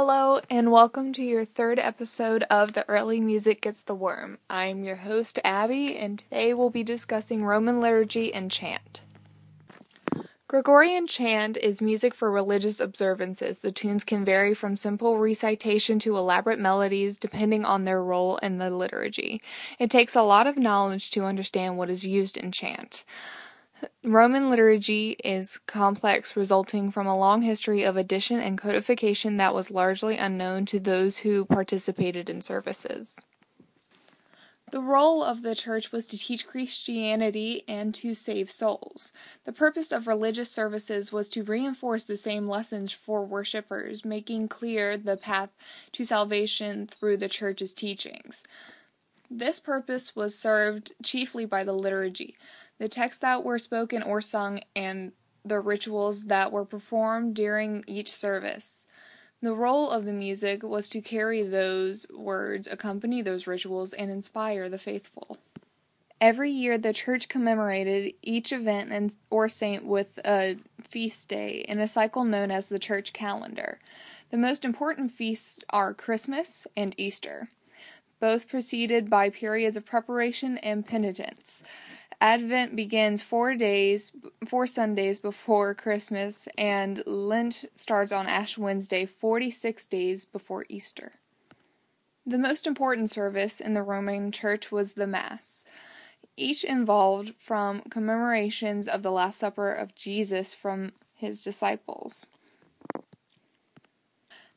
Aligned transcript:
Hello, 0.00 0.40
and 0.48 0.70
welcome 0.70 1.12
to 1.14 1.24
your 1.24 1.44
third 1.44 1.80
episode 1.80 2.44
of 2.44 2.72
The 2.72 2.88
Early 2.88 3.20
Music 3.20 3.62
Gets 3.62 3.82
the 3.82 3.96
Worm. 3.96 4.38
I'm 4.48 4.84
your 4.84 4.94
host, 4.94 5.40
Abby, 5.42 5.96
and 5.96 6.20
today 6.20 6.54
we'll 6.54 6.70
be 6.70 6.84
discussing 6.84 7.44
Roman 7.44 7.80
liturgy 7.80 8.32
and 8.32 8.48
chant. 8.48 9.00
Gregorian 10.46 11.08
chant 11.08 11.56
is 11.56 11.82
music 11.82 12.14
for 12.14 12.30
religious 12.30 12.78
observances. 12.78 13.58
The 13.58 13.72
tunes 13.72 14.04
can 14.04 14.24
vary 14.24 14.54
from 14.54 14.76
simple 14.76 15.18
recitation 15.18 15.98
to 15.98 16.16
elaborate 16.16 16.60
melodies 16.60 17.18
depending 17.18 17.64
on 17.64 17.84
their 17.84 18.00
role 18.00 18.36
in 18.36 18.58
the 18.58 18.70
liturgy. 18.70 19.42
It 19.80 19.90
takes 19.90 20.14
a 20.14 20.22
lot 20.22 20.46
of 20.46 20.56
knowledge 20.56 21.10
to 21.10 21.24
understand 21.24 21.76
what 21.76 21.90
is 21.90 22.06
used 22.06 22.36
in 22.36 22.52
chant. 22.52 23.02
Roman 24.08 24.48
liturgy 24.48 25.16
is 25.22 25.58
complex, 25.66 26.34
resulting 26.34 26.90
from 26.90 27.06
a 27.06 27.18
long 27.18 27.42
history 27.42 27.82
of 27.82 27.98
addition 27.98 28.40
and 28.40 28.56
codification 28.56 29.36
that 29.36 29.54
was 29.54 29.70
largely 29.70 30.16
unknown 30.16 30.64
to 30.64 30.80
those 30.80 31.18
who 31.18 31.44
participated 31.44 32.30
in 32.30 32.40
services. 32.40 33.26
The 34.70 34.80
role 34.80 35.22
of 35.22 35.42
the 35.42 35.54
church 35.54 35.92
was 35.92 36.06
to 36.06 36.16
teach 36.16 36.46
Christianity 36.46 37.64
and 37.68 37.94
to 37.96 38.14
save 38.14 38.50
souls. 38.50 39.12
The 39.44 39.52
purpose 39.52 39.92
of 39.92 40.06
religious 40.06 40.50
services 40.50 41.12
was 41.12 41.28
to 41.30 41.42
reinforce 41.42 42.04
the 42.04 42.16
same 42.16 42.48
lessons 42.48 42.92
for 42.92 43.26
worshippers, 43.26 44.06
making 44.06 44.48
clear 44.48 44.96
the 44.96 45.18
path 45.18 45.50
to 45.92 46.04
salvation 46.04 46.86
through 46.86 47.18
the 47.18 47.28
church's 47.28 47.74
teachings. 47.74 48.42
This 49.30 49.60
purpose 49.60 50.16
was 50.16 50.38
served 50.38 50.92
chiefly 51.02 51.44
by 51.44 51.62
the 51.62 51.74
liturgy 51.74 52.38
the 52.78 52.88
texts 52.88 53.20
that 53.20 53.44
were 53.44 53.58
spoken 53.58 54.02
or 54.02 54.20
sung, 54.20 54.60
and 54.74 55.12
the 55.44 55.60
rituals 55.60 56.26
that 56.26 56.52
were 56.52 56.64
performed 56.64 57.34
during 57.34 57.84
each 57.86 58.10
service. 58.10 58.86
The 59.40 59.54
role 59.54 59.90
of 59.90 60.04
the 60.04 60.12
music 60.12 60.62
was 60.62 60.88
to 60.90 61.00
carry 61.00 61.42
those 61.42 62.06
words, 62.10 62.66
accompany 62.66 63.22
those 63.22 63.46
rituals, 63.46 63.92
and 63.92 64.10
inspire 64.10 64.68
the 64.68 64.78
faithful. 64.78 65.38
Every 66.20 66.50
year, 66.50 66.76
the 66.76 66.92
church 66.92 67.28
commemorated 67.28 68.14
each 68.22 68.52
event 68.52 68.90
and 68.90 69.14
or 69.30 69.48
saint 69.48 69.84
with 69.84 70.18
a 70.24 70.56
feast 70.82 71.28
day 71.28 71.64
in 71.68 71.78
a 71.78 71.86
cycle 71.86 72.24
known 72.24 72.50
as 72.50 72.68
the 72.68 72.80
church 72.80 73.12
calendar. 73.12 73.78
The 74.30 74.36
most 74.36 74.64
important 74.64 75.12
feasts 75.12 75.60
are 75.70 75.94
Christmas 75.94 76.66
and 76.76 76.92
Easter, 76.98 77.50
both 78.18 78.48
preceded 78.48 79.08
by 79.08 79.30
periods 79.30 79.76
of 79.76 79.86
preparation 79.86 80.58
and 80.58 80.84
penitence. 80.84 81.62
Advent 82.20 82.74
begins 82.74 83.22
four 83.22 83.54
days, 83.54 84.10
four 84.44 84.66
Sundays 84.66 85.20
before 85.20 85.72
Christmas, 85.72 86.48
and 86.58 87.02
Lent 87.06 87.64
starts 87.74 88.10
on 88.10 88.26
Ash 88.26 88.58
Wednesday, 88.58 89.06
46 89.06 89.86
days 89.86 90.24
before 90.24 90.64
Easter. 90.68 91.12
The 92.26 92.38
most 92.38 92.66
important 92.66 93.08
service 93.08 93.60
in 93.60 93.74
the 93.74 93.82
Roman 93.82 94.32
Church 94.32 94.72
was 94.72 94.92
the 94.92 95.06
Mass. 95.06 95.64
Each 96.36 96.64
involved 96.64 97.34
from 97.38 97.82
commemorations 97.82 98.88
of 98.88 99.02
the 99.02 99.12
Last 99.12 99.38
Supper 99.38 99.72
of 99.72 99.94
Jesus 99.94 100.52
from 100.52 100.92
his 101.14 101.40
disciples. 101.42 102.26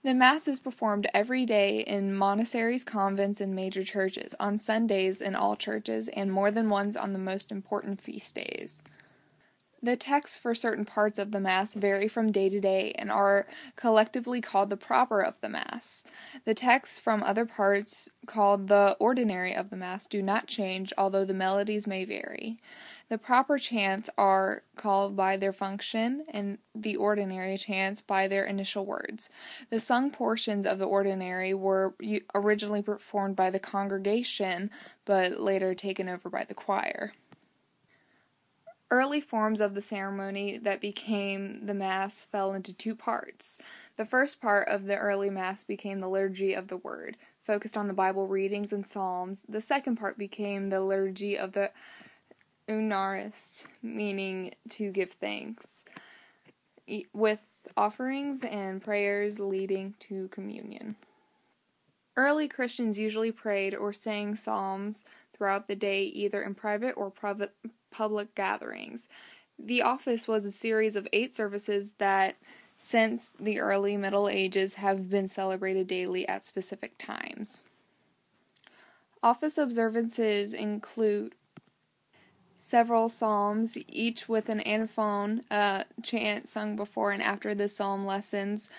The 0.03 0.15
Mass 0.15 0.47
is 0.47 0.59
performed 0.59 1.07
every 1.13 1.45
day 1.45 1.81
in 1.81 2.15
monasteries, 2.15 2.83
convents, 2.83 3.39
and 3.39 3.53
major 3.53 3.83
churches, 3.83 4.33
on 4.39 4.57
Sundays 4.57 5.21
in 5.21 5.35
all 5.35 5.55
churches, 5.55 6.07
and 6.07 6.31
more 6.31 6.49
than 6.49 6.71
once 6.71 6.95
on 6.95 7.13
the 7.13 7.19
most 7.19 7.51
important 7.51 8.01
feast 8.01 8.33
days. 8.33 8.81
The 9.83 9.95
texts 9.95 10.37
for 10.37 10.55
certain 10.55 10.85
parts 10.85 11.19
of 11.19 11.31
the 11.31 11.39
Mass 11.39 11.75
vary 11.75 12.07
from 12.07 12.31
day 12.31 12.49
to 12.49 12.59
day 12.59 12.93
and 12.97 13.11
are 13.11 13.47
collectively 13.75 14.41
called 14.41 14.71
the 14.71 14.77
proper 14.77 15.21
of 15.21 15.39
the 15.41 15.49
Mass. 15.49 16.03
The 16.45 16.55
texts 16.55 16.97
from 16.97 17.21
other 17.21 17.45
parts, 17.45 18.09
called 18.25 18.69
the 18.69 18.95
ordinary 18.99 19.55
of 19.55 19.69
the 19.69 19.77
Mass, 19.77 20.07
do 20.07 20.23
not 20.23 20.47
change, 20.47 20.93
although 20.97 21.25
the 21.25 21.33
melodies 21.33 21.87
may 21.87 22.05
vary. 22.05 22.59
The 23.11 23.17
proper 23.17 23.59
chants 23.59 24.09
are 24.17 24.63
called 24.77 25.17
by 25.17 25.35
their 25.35 25.51
function, 25.51 26.23
and 26.29 26.59
the 26.73 26.95
ordinary 26.95 27.57
chants 27.57 27.99
by 27.99 28.29
their 28.29 28.45
initial 28.45 28.85
words. 28.85 29.29
The 29.69 29.81
sung 29.81 30.11
portions 30.11 30.65
of 30.65 30.79
the 30.79 30.85
ordinary 30.85 31.53
were 31.53 31.93
originally 32.33 32.81
performed 32.81 33.35
by 33.35 33.49
the 33.49 33.59
congregation, 33.59 34.71
but 35.03 35.41
later 35.41 35.75
taken 35.75 36.07
over 36.07 36.29
by 36.29 36.45
the 36.45 36.53
choir. 36.53 37.11
Early 38.89 39.19
forms 39.19 39.59
of 39.59 39.73
the 39.73 39.81
ceremony 39.81 40.57
that 40.59 40.79
became 40.79 41.65
the 41.65 41.73
Mass 41.73 42.23
fell 42.23 42.53
into 42.53 42.73
two 42.73 42.95
parts. 42.95 43.57
The 43.97 44.05
first 44.05 44.39
part 44.39 44.69
of 44.69 44.85
the 44.85 44.95
early 44.95 45.29
Mass 45.29 45.65
became 45.65 45.99
the 45.99 46.07
Liturgy 46.07 46.53
of 46.53 46.69
the 46.69 46.77
Word, 46.77 47.17
focused 47.43 47.75
on 47.75 47.89
the 47.89 47.93
Bible 47.93 48.27
readings 48.27 48.71
and 48.71 48.87
Psalms. 48.87 49.43
The 49.49 49.59
second 49.59 49.97
part 49.97 50.17
became 50.17 50.67
the 50.67 50.79
Liturgy 50.79 51.37
of 51.37 51.51
the 51.51 51.71
Eucharist, 52.67 53.65
meaning 53.81 54.53
to 54.69 54.91
give 54.91 55.11
thanks, 55.11 55.83
with 57.13 57.47
offerings 57.77 58.43
and 58.43 58.81
prayers 58.81 59.39
leading 59.39 59.93
to 59.99 60.27
communion. 60.29 60.95
Early 62.15 62.47
Christians 62.47 62.99
usually 62.99 63.31
prayed 63.31 63.73
or 63.73 63.93
sang 63.93 64.35
psalms 64.35 65.05
throughout 65.33 65.67
the 65.67 65.75
day, 65.75 66.03
either 66.03 66.41
in 66.41 66.55
private 66.55 66.93
or 66.97 67.11
public 67.91 68.35
gatherings. 68.35 69.07
The 69.57 69.81
office 69.81 70.27
was 70.27 70.43
a 70.45 70.51
series 70.51 70.95
of 70.95 71.07
eight 71.13 71.33
services 71.33 71.93
that, 71.99 72.35
since 72.77 73.35
the 73.39 73.59
early 73.59 73.95
Middle 73.95 74.27
Ages, 74.27 74.75
have 74.75 75.09
been 75.09 75.27
celebrated 75.27 75.87
daily 75.87 76.27
at 76.27 76.45
specific 76.45 76.97
times. 76.97 77.65
Office 79.23 79.57
observances 79.57 80.53
include 80.53 81.35
several 82.71 83.09
psalms, 83.09 83.77
each 83.89 84.29
with 84.29 84.47
an 84.47 84.61
antiphon, 84.61 85.43
uh, 85.51 85.83
chant 86.01 86.47
sung 86.47 86.77
before 86.77 87.11
and 87.11 87.21
after 87.21 87.53
the 87.53 87.67
psalm 87.67 88.05
lessons, 88.05 88.69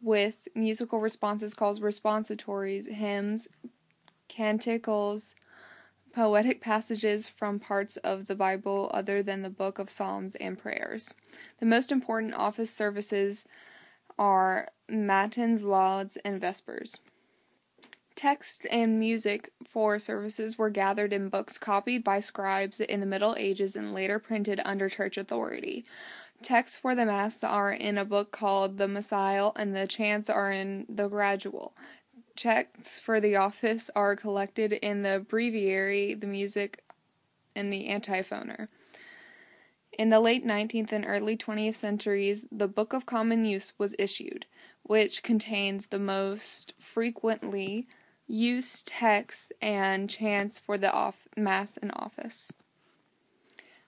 with 0.00 0.46
musical 0.54 1.00
responses 1.00 1.52
called 1.52 1.82
responsitories, 1.82 2.86
hymns, 2.86 3.48
canticles, 4.28 5.34
poetic 6.14 6.60
passages 6.60 7.28
from 7.28 7.58
parts 7.58 7.96
of 7.98 8.28
the 8.28 8.36
Bible 8.36 8.88
other 8.94 9.20
than 9.20 9.42
the 9.42 9.50
book 9.50 9.80
of 9.80 9.90
Psalms, 9.90 10.36
and 10.36 10.56
prayers. 10.56 11.12
The 11.58 11.66
most 11.66 11.90
important 11.90 12.34
office 12.34 12.70
services 12.70 13.44
are 14.16 14.68
Matins, 14.88 15.64
Lauds, 15.64 16.16
and 16.24 16.40
Vespers. 16.40 16.98
Text 18.20 18.66
and 18.70 18.98
music 18.98 19.50
for 19.66 19.98
services 19.98 20.58
were 20.58 20.68
gathered 20.68 21.14
in 21.14 21.30
books 21.30 21.56
copied 21.56 22.04
by 22.04 22.20
scribes 22.20 22.78
in 22.78 23.00
the 23.00 23.06
Middle 23.06 23.34
Ages 23.38 23.74
and 23.74 23.94
later 23.94 24.18
printed 24.18 24.60
under 24.62 24.90
church 24.90 25.16
authority. 25.16 25.86
Texts 26.42 26.76
for 26.76 26.94
the 26.94 27.06
Mass 27.06 27.42
are 27.42 27.72
in 27.72 27.96
a 27.96 28.04
book 28.04 28.30
called 28.30 28.76
the 28.76 28.86
Missal, 28.86 29.52
and 29.56 29.74
the 29.74 29.86
chants 29.86 30.28
are 30.28 30.52
in 30.52 30.84
the 30.86 31.08
Gradual. 31.08 31.74
Texts 32.36 32.98
for 32.98 33.20
the 33.20 33.36
office 33.36 33.88
are 33.96 34.16
collected 34.16 34.74
in 34.74 35.00
the 35.00 35.24
Breviary, 35.26 36.12
the 36.12 36.26
music, 36.26 36.84
and 37.56 37.72
the 37.72 37.88
Antiphoner. 37.88 38.68
In 39.98 40.10
the 40.10 40.20
late 40.20 40.44
19th 40.44 40.92
and 40.92 41.06
early 41.08 41.38
20th 41.38 41.76
centuries, 41.76 42.44
the 42.52 42.68
Book 42.68 42.92
of 42.92 43.06
Common 43.06 43.46
Use 43.46 43.72
was 43.78 43.94
issued, 43.98 44.44
which 44.82 45.22
contains 45.22 45.86
the 45.86 45.98
most 45.98 46.74
frequently 46.78 47.88
use 48.30 48.82
texts 48.84 49.50
and 49.60 50.08
chants 50.08 50.58
for 50.58 50.78
the 50.78 50.92
off- 50.92 51.26
Mass 51.36 51.76
and 51.76 51.90
office. 51.94 52.52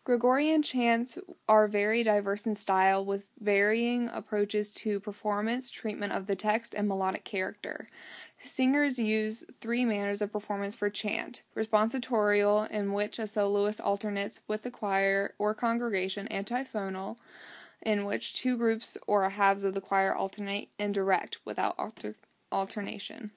Gregorian 0.05 0.65
chants 0.65 1.17
are 1.49 1.69
very 1.69 2.03
diverse 2.03 2.45
in 2.45 2.57
style, 2.57 3.05
with 3.05 3.29
varying 3.39 4.09
approaches 4.09 4.73
to 4.73 4.99
performance, 4.99 5.71
treatment 5.71 6.13
of 6.13 6.27
the 6.27 6.35
text, 6.35 6.75
and 6.75 6.89
melodic 6.89 7.23
character. 7.23 7.89
Singers 8.41 8.99
use 8.99 9.45
three 9.61 9.85
manners 9.85 10.21
of 10.21 10.33
performance 10.33 10.75
for 10.75 10.91
chant 10.91 11.43
responsatorial, 11.55 12.69
in 12.69 12.93
which 12.93 13.21
a 13.21 13.29
soloist 13.29 13.81
alternates 13.81 14.41
with 14.49 14.65
the 14.65 14.73
choir 14.73 15.35
or 15.39 15.55
congregation, 15.55 16.27
antiphonal, 16.33 17.17
in 17.81 18.05
which 18.05 18.35
two 18.35 18.57
groups 18.57 18.99
or 19.07 19.29
halves 19.29 19.63
of 19.63 19.75
the 19.75 19.81
choir 19.81 20.13
alternate, 20.13 20.69
and 20.81 20.93
direct, 20.93 21.39
without 21.45 21.77
alter- 21.79 22.17
alternation. 22.51 23.31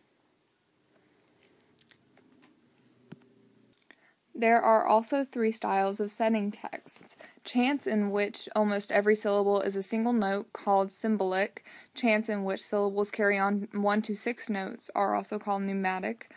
There 4.38 4.62
are 4.62 4.86
also 4.86 5.24
three 5.24 5.54
styles 5.54 6.02
of 6.02 6.12
setting 6.12 6.52
texts: 6.52 7.16
chants 7.46 7.88
in 7.88 8.12
which 8.12 8.50
almost 8.54 8.92
every 8.92 9.16
syllable 9.16 9.62
is 9.62 9.78
a 9.78 9.82
single 9.82 10.12
note, 10.12 10.52
called 10.52 10.92
syllabic; 10.92 11.64
chants 11.94 12.28
in 12.28 12.44
which 12.44 12.62
syllables 12.62 13.12
carry 13.12 13.38
on 13.38 13.70
one 13.72 14.02
to 14.02 14.14
six 14.14 14.50
notes 14.50 14.90
are 14.94 15.16
also 15.16 15.40
called 15.40 15.62
neumatic; 15.64 16.30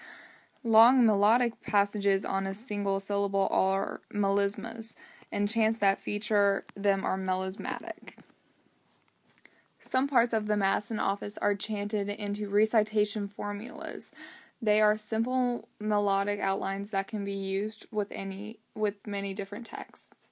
long 0.63 1.05
melodic 1.05 1.61
passages 1.61 2.25
on 2.25 2.47
a 2.47 2.55
single 2.55 3.01
syllable 3.01 3.49
are 3.51 4.01
melismas; 4.15 4.95
and 5.33 5.49
chants 5.49 5.79
that 5.79 5.99
feature 5.99 6.65
them 6.77 7.05
are 7.05 7.19
melismatic. 7.19 8.17
Some 9.81 10.07
parts 10.07 10.33
of 10.33 10.47
the 10.47 10.57
Mass 10.57 10.93
and 10.93 11.01
Office 11.01 11.37
are 11.39 11.57
chanted 11.57 12.09
into 12.09 12.49
recitation 12.49 13.27
formulas. 13.27 14.13
They 14.61 14.81
are 14.81 14.97
simple 14.97 15.69
melodic 15.79 16.41
outlines 16.41 16.91
that 16.91 17.07
can 17.07 17.25
be 17.25 17.33
used 17.33 17.87
with 17.91 18.09
any 18.11 18.59
with 18.75 19.07
many 19.07 19.35
different 19.35 19.67
texts. 19.67 20.29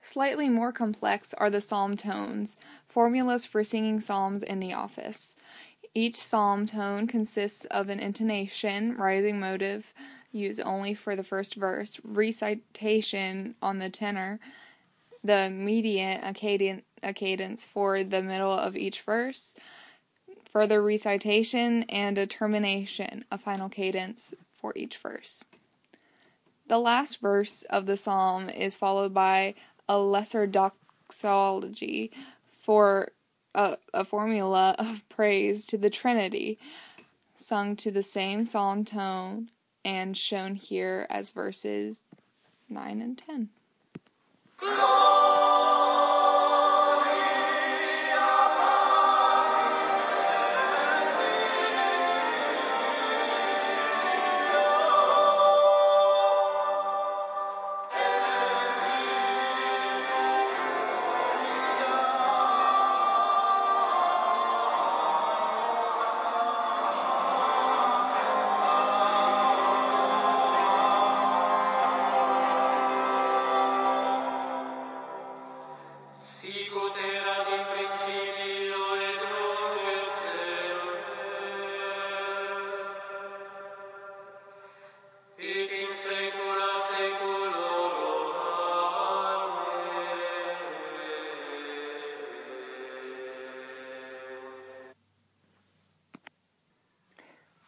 Slightly 0.00 0.48
more 0.48 0.72
complex 0.72 1.32
are 1.34 1.48
the 1.48 1.60
psalm 1.60 1.96
tones, 1.96 2.56
formulas 2.88 3.46
for 3.46 3.62
singing 3.62 4.00
psalms 4.00 4.42
in 4.42 4.58
the 4.58 4.72
office. 4.72 5.36
Each 5.94 6.16
psalm 6.16 6.66
tone 6.66 7.06
consists 7.06 7.64
of 7.66 7.88
an 7.88 8.00
intonation, 8.00 8.96
rising 8.96 9.38
motive 9.38 9.94
used 10.32 10.60
only 10.60 10.94
for 10.94 11.14
the 11.14 11.22
first 11.22 11.54
verse, 11.54 12.00
recitation 12.02 13.54
on 13.62 13.78
the 13.78 13.90
tenor, 13.90 14.40
the 15.22 16.32
cadence, 16.34 16.82
a 17.02 17.12
cadence 17.12 17.64
for 17.64 18.02
the 18.02 18.22
middle 18.22 18.52
of 18.52 18.76
each 18.76 19.02
verse, 19.02 19.54
further 20.52 20.82
recitation, 20.82 21.84
and 21.84 22.18
a 22.18 22.26
termination, 22.26 23.24
a 23.32 23.38
final 23.38 23.70
cadence 23.70 24.34
for 24.54 24.74
each 24.76 24.98
verse. 24.98 25.44
The 26.68 26.78
last 26.78 27.20
verse 27.20 27.62
of 27.62 27.86
the 27.86 27.96
psalm 27.96 28.50
is 28.50 28.76
followed 28.76 29.14
by 29.14 29.54
a 29.88 29.98
lesser 29.98 30.46
doxology 30.46 32.12
for 32.58 33.08
a, 33.54 33.78
a 33.94 34.04
formula 34.04 34.74
of 34.78 35.08
praise 35.08 35.64
to 35.66 35.78
the 35.78 35.90
Trinity, 35.90 36.58
sung 37.36 37.74
to 37.76 37.90
the 37.90 38.02
same 38.02 38.44
psalm 38.44 38.84
tone 38.84 39.48
and 39.84 40.16
shown 40.16 40.54
here 40.54 41.06
as 41.08 41.30
verses 41.30 42.08
9 42.68 43.00
and 43.00 43.18
10. 43.18 43.48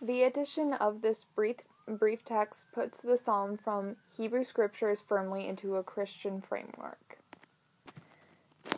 The 0.05 0.25
addition 0.25 0.75
of 0.75 1.01
this 1.01 1.25
brief, 1.25 1.61
brief 1.89 2.27
text 2.27 2.67
puts 2.75 2.99
the 2.99 3.17
psalm 3.17 3.57
from 3.57 3.97
Hebrew 4.15 4.45
scriptures 4.45 5.01
firmly 5.01 5.49
into 5.49 5.77
a 5.77 5.83
Christian 5.83 6.43
framework. 6.43 7.21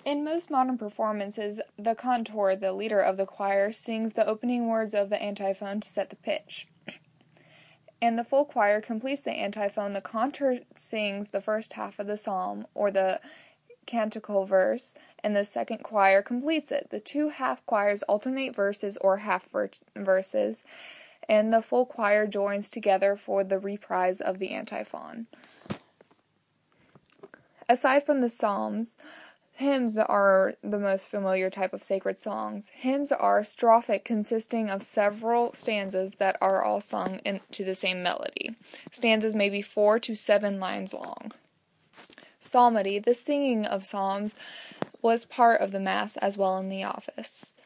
In 0.05 0.23
most 0.23 0.51
modern 0.53 0.79
performances, 0.79 1.61
the 1.77 1.97
cantor, 1.97 2.55
the 2.55 2.73
leader 2.73 3.01
of 3.01 3.17
the 3.17 3.27
choir, 3.27 3.73
sings 3.73 4.13
the 4.13 4.25
opening 4.25 4.69
words 4.69 4.95
of 4.95 5.11
the 5.11 5.21
antiphon 5.21 5.81
to 5.81 5.89
set 5.89 6.11
the 6.11 6.17
pitch. 6.17 6.69
And 8.01 8.17
the 8.17 8.23
full 8.23 8.45
choir 8.45 8.81
completes 8.81 9.23
the 9.23 9.37
antiphon. 9.37 9.95
The 9.95 10.01
cantor 10.01 10.61
sings 10.77 11.31
the 11.31 11.41
first 11.41 11.73
half 11.73 11.99
of 11.99 12.07
the 12.07 12.17
psalm, 12.17 12.69
or 12.73 12.93
the 12.93 13.21
canticle 13.85 14.45
verse, 14.45 14.95
and 15.25 15.35
the 15.35 15.45
second 15.45 15.83
choir 15.83 16.23
completes 16.23 16.71
it. 16.71 16.91
The 16.91 17.01
two 17.01 17.31
half 17.31 17.67
choirs 17.67 18.05
alternate 18.05 18.55
verses 18.55 18.97
or 18.99 19.19
half 19.19 19.49
ver- 19.51 19.71
verses 19.97 20.63
and 21.29 21.53
the 21.53 21.63
full 21.63 21.87
choir 21.87 22.27
joins 22.27 22.71
together 22.71 23.17
for 23.17 23.45
the 23.45 23.59
reprise 23.59 24.21
of 24.21 24.39
the 24.39 24.53
antiphon. 24.53 25.27
Aside 27.69 28.05
from 28.05 28.21
the 28.21 28.29
Psalms, 28.29 28.99
hymns 29.53 29.99
are 29.99 30.55
the 30.63 30.79
most 30.79 31.09
familiar 31.09 31.51
type 31.51 31.73
of 31.73 31.83
sacred 31.83 32.19
songs. 32.19 32.71
Hymns 32.75 33.11
are 33.11 33.41
strophic, 33.41 34.05
consisting 34.05 34.71
of 34.71 34.83
several 34.83 35.53
stanzas 35.55 36.13
that 36.19 36.37
are 36.41 36.63
all 36.63 36.81
sung 36.81 37.21
into 37.25 37.65
the 37.65 37.75
same 37.75 38.03
melody. 38.03 38.55
Stanzas 38.93 39.35
may 39.35 39.49
be 39.49 39.63
four 39.63 39.99
to 39.99 40.15
seven 40.15 40.61
lines 40.61 40.93
long. 40.93 41.33
Psalmody, 42.39 42.99
the 42.99 43.15
singing 43.15 43.67
of 43.67 43.85
psalms, 43.85 44.39
was 45.03 45.25
part 45.25 45.61
of 45.61 45.73
the 45.73 45.81
Mass 45.81 46.17
as 46.19 46.39
well 46.39 46.59
in 46.59 46.69
the 46.69 46.85
office. 46.85 47.57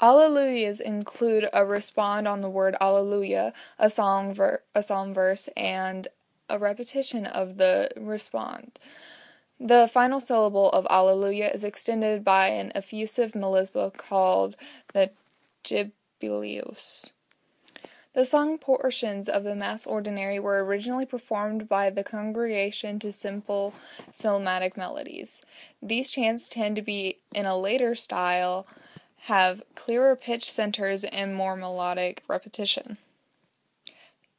Alleluias 0.00 0.80
include 0.80 1.48
a 1.52 1.64
respond 1.64 2.26
on 2.26 2.40
the 2.40 2.48
word 2.48 2.74
Alleluia, 2.80 3.52
a 3.78 3.90
song 3.90 4.32
ver- 4.32 4.62
a 4.74 4.82
psalm 4.82 5.12
verse, 5.12 5.48
and 5.56 6.08
a 6.48 6.58
repetition 6.58 7.26
of 7.26 7.58
the 7.58 7.90
respond. 7.96 8.78
The 9.58 9.88
final 9.92 10.20
syllable 10.20 10.70
of 10.70 10.86
Alleluia 10.88 11.50
is 11.50 11.64
extended 11.64 12.24
by 12.24 12.48
an 12.48 12.72
effusive 12.74 13.32
melisma 13.32 13.94
called 13.94 14.56
the 14.94 15.10
Jubilus. 15.62 17.10
The 18.12 18.24
sung 18.24 18.58
portions 18.58 19.28
of 19.28 19.44
the 19.44 19.54
Mass 19.54 19.86
Ordinary 19.86 20.40
were 20.40 20.64
originally 20.64 21.06
performed 21.06 21.68
by 21.68 21.90
the 21.90 22.02
congregation 22.02 22.98
to 23.00 23.12
simple 23.12 23.72
cymatic 24.10 24.76
melodies. 24.76 25.42
These 25.80 26.10
chants 26.10 26.48
tend 26.48 26.74
to 26.76 26.82
be 26.82 27.18
in 27.32 27.46
a 27.46 27.56
later 27.56 27.94
style 27.94 28.66
have 29.24 29.62
clearer 29.74 30.16
pitch 30.16 30.50
centers 30.50 31.04
and 31.04 31.34
more 31.34 31.56
melodic 31.56 32.22
repetition. 32.28 32.98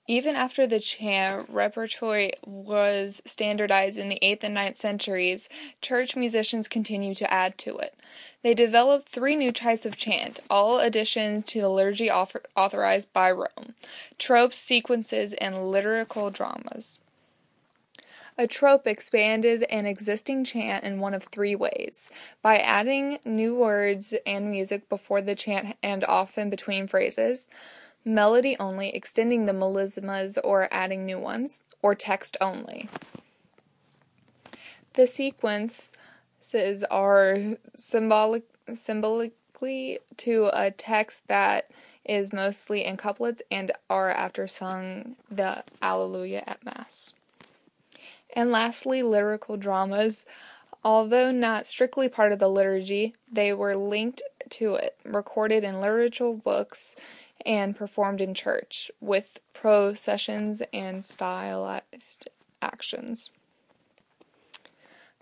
Even 0.07 0.35
after 0.35 0.65
the 0.65 0.79
chant 0.79 1.47
repertoire 1.49 2.31
was 2.45 3.21
standardized 3.25 3.97
in 3.97 4.09
the 4.09 4.19
8th 4.21 4.43
and 4.43 4.57
9th 4.57 4.77
centuries, 4.77 5.47
church 5.81 6.15
musicians 6.15 6.67
continued 6.67 7.17
to 7.17 7.31
add 7.31 7.57
to 7.59 7.77
it. 7.77 7.97
They 8.41 8.53
developed 8.53 9.07
three 9.07 9.35
new 9.35 9.51
types 9.51 9.85
of 9.85 9.95
chant, 9.95 10.39
all 10.49 10.79
additions 10.79 11.45
to 11.45 11.61
the 11.61 11.69
liturgy 11.69 12.09
authorized 12.11 13.13
by 13.13 13.31
Rome 13.31 13.75
tropes, 14.17 14.57
sequences, 14.57 15.33
and 15.35 15.71
liturgical 15.71 16.31
dramas. 16.31 16.99
A 18.41 18.47
trope 18.47 18.87
expanded 18.87 19.61
an 19.69 19.85
existing 19.85 20.45
chant 20.45 20.83
in 20.83 20.99
one 20.99 21.13
of 21.13 21.25
three 21.25 21.53
ways 21.53 22.09
by 22.41 22.57
adding 22.57 23.19
new 23.23 23.53
words 23.53 24.15
and 24.25 24.49
music 24.49 24.89
before 24.89 25.21
the 25.21 25.35
chant 25.35 25.77
and 25.83 26.03
often 26.05 26.49
between 26.49 26.87
phrases, 26.87 27.49
melody 28.03 28.57
only, 28.59 28.95
extending 28.95 29.45
the 29.45 29.53
melismas 29.53 30.39
or 30.43 30.67
adding 30.71 31.05
new 31.05 31.19
ones, 31.19 31.63
or 31.83 31.93
text 31.93 32.35
only. 32.41 32.89
The 34.93 35.05
sequences 35.05 35.93
are 36.89 37.37
syllabic, 37.75 38.45
syllabically 38.73 39.99
to 40.17 40.49
a 40.51 40.71
text 40.71 41.27
that 41.27 41.69
is 42.03 42.33
mostly 42.33 42.85
in 42.85 42.97
couplets 42.97 43.43
and 43.51 43.71
are 43.87 44.09
after 44.09 44.47
sung 44.47 45.15
the 45.29 45.63
Alleluia 45.83 46.43
at 46.47 46.65
Mass. 46.65 47.13
And 48.33 48.51
lastly, 48.51 49.03
lyrical 49.03 49.57
dramas. 49.57 50.25
Although 50.83 51.31
not 51.31 51.67
strictly 51.67 52.09
part 52.09 52.31
of 52.31 52.39
the 52.39 52.49
liturgy, 52.49 53.13
they 53.31 53.53
were 53.53 53.75
linked 53.75 54.23
to 54.49 54.75
it, 54.75 54.97
recorded 55.03 55.63
in 55.63 55.79
liturgical 55.79 56.33
books, 56.33 56.95
and 57.45 57.75
performed 57.75 58.21
in 58.21 58.33
church 58.33 58.89
with 58.99 59.41
processions 59.53 60.61
and 60.73 61.05
stylized 61.05 62.27
actions. 62.61 63.31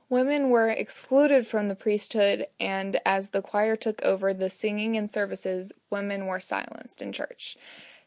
Women 0.09 0.49
were 0.49 0.69
excluded 0.69 1.45
from 1.45 1.67
the 1.67 1.75
priesthood, 1.75 2.47
and 2.59 2.99
as 3.05 3.29
the 3.29 3.43
choir 3.43 3.75
took 3.75 4.01
over 4.01 4.33
the 4.33 4.49
singing 4.49 4.97
and 4.97 5.09
services, 5.09 5.71
women 5.91 6.25
were 6.25 6.39
silenced 6.39 7.01
in 7.01 7.11
church. 7.11 7.57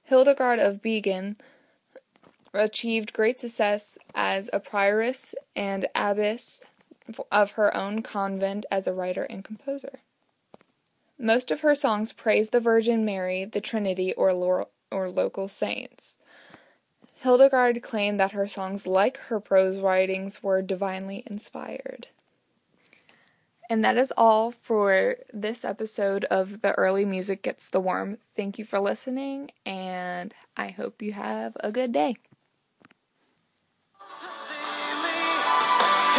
Hildegard 0.03 0.59
of 0.59 0.83
Bingen 0.83 1.37
achieved 2.61 3.13
great 3.13 3.39
success 3.39 3.99
as 4.15 4.51
a 4.53 4.61
prioress 4.61 5.35
and 5.57 5.87
abbess 5.95 6.61
of 7.31 7.53
her 7.53 7.77
own 7.77 8.03
convent 8.03 8.67
as 8.71 8.87
a 8.87 8.93
writer 8.93 9.25
and 9.25 9.45
composer. 9.45 10.01
Most 11.19 11.51
of 11.51 11.61
her 11.61 11.75
songs 11.75 12.13
praise 12.13 12.51
the 12.51 12.61
Virgin 12.61 13.05
Mary, 13.05 13.45
the 13.45 13.61
Trinity, 13.61 14.13
or, 14.15 14.33
lo- 14.33 14.69
or 14.91 15.09
local 15.09 15.49
saints. 15.49 16.19
Hildegard 17.21 17.83
claimed 17.83 18.19
that 18.19 18.33
her 18.33 18.49
songs, 18.49 18.87
like 18.87 19.17
her 19.29 19.39
prose 19.39 19.79
writings, 19.79 20.43
were 20.43 20.61
divinely 20.63 21.23
inspired. 21.27 22.09
And 23.71 23.85
that 23.85 23.97
is 23.97 24.13
all 24.17 24.51
for 24.51 25.17
this 25.33 25.65
episode 25.65 26.25
of 26.25 26.61
The 26.61 26.73
Early 26.73 27.05
Music 27.05 27.43
Gets 27.43 27.69
the 27.69 27.81
Worm. 27.81 28.19
Thank 28.37 28.59
you 28.59 28.65
for 28.65 28.81
listening, 28.81 29.53
and 29.65 30.35
I 30.57 30.71
hope 30.71 31.01
you 31.01 31.13
have 31.13 31.57
a 31.61 31.71
good 31.71 31.93
day. 31.93 32.17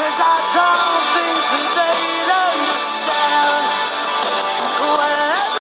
Cause 0.04 0.20
I 0.20 0.43